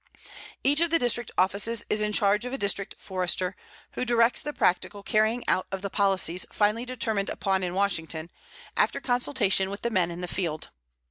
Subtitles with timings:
[0.63, 3.55] Each of the District offices is in charge of a District Forester,
[3.91, 8.31] who directs the practical carrying out of the policies finally determined upon in Washington,
[8.75, 10.71] after consultation with the men in the field.